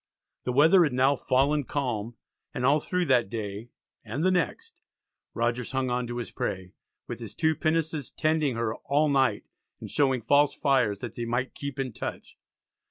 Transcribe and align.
The 0.45 0.51
weather 0.51 0.81
had 0.83 0.93
now 0.93 1.15
"fallen 1.15 1.63
calm," 1.63 2.17
and 2.55 2.65
all 2.65 2.79
through 2.79 3.05
that 3.05 3.29
day 3.29 3.69
and 4.03 4.23
the 4.25 4.31
next 4.31 4.81
Rogers 5.35 5.73
hung 5.73 5.91
on 5.91 6.07
to 6.07 6.17
his 6.17 6.31
prey, 6.31 6.73
with 7.07 7.19
his 7.19 7.35
two 7.35 7.53
pinnaces 7.55 8.09
tending 8.09 8.55
her 8.55 8.73
"all 8.77 9.09
night," 9.09 9.43
and 9.79 9.91
showing 9.91 10.23
"false 10.23 10.55
fires" 10.55 10.97
that 11.01 11.13
they 11.13 11.25
might 11.25 11.53
keep 11.53 11.77
in 11.77 11.93
touch. 11.93 12.35